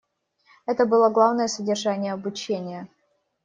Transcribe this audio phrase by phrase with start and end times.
[0.65, 2.87] Это было главное содержание обучения.